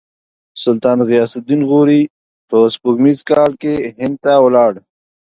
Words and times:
سلطان 0.63 0.97
غیاث 1.09 1.31
الدین 1.37 1.61
غوري 1.69 2.01
په 2.49 2.57
سپوږمیز 2.73 3.19
کال 3.29 3.51
کې 3.61 3.73
هند 3.99 4.15
ته 4.23 4.33
ولاړ. 4.43 4.73